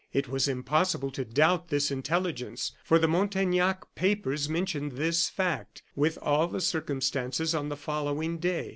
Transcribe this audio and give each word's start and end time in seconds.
It 0.11 0.27
was 0.27 0.47
impossible 0.47 1.11
to 1.11 1.23
doubt 1.23 1.67
this 1.67 1.91
intelligence, 1.91 2.71
for 2.83 2.97
the 2.97 3.07
Montaignac 3.07 3.93
papers 3.93 4.49
mentioned 4.49 4.93
this 4.93 5.29
fact, 5.29 5.83
with 5.95 6.17
all 6.23 6.47
the 6.47 6.59
circumstances 6.59 7.53
on 7.53 7.69
the 7.69 7.77
following 7.77 8.39
day. 8.39 8.69